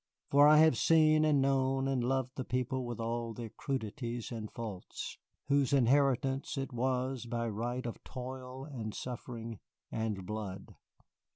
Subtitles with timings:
[0.31, 4.49] For I have seen and known and loved the people with all their crudities and
[4.51, 9.59] faults, whose inheritance it was by right of toil and suffering
[9.91, 10.73] and blood.